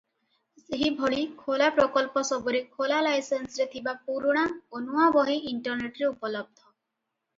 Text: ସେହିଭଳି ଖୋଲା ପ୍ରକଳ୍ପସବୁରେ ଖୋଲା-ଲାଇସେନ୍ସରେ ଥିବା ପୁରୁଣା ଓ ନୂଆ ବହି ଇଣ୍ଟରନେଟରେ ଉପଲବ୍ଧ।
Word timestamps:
ସେହିଭଳି 0.61 1.19
ଖୋଲା 1.41 1.67
ପ୍ରକଳ୍ପସବୁରେ 1.79 2.61
ଖୋଲା-ଲାଇସେନ୍ସରେ 2.79 3.69
ଥିବା 3.77 3.95
ପୁରୁଣା 4.09 4.47
ଓ 4.55 4.83
ନୂଆ 4.87 5.07
ବହି 5.21 5.37
ଇଣ୍ଟରନେଟରେ 5.53 6.13
ଉପଲବ୍ଧ। 6.15 6.57